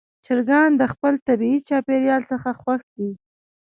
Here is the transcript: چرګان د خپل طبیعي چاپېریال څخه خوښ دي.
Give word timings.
چرګان 0.25 0.71
د 0.77 0.83
خپل 0.93 1.13
طبیعي 1.27 1.59
چاپېریال 1.69 2.21
څخه 2.31 2.49
خوښ 2.59 2.81
دي. 2.95 3.09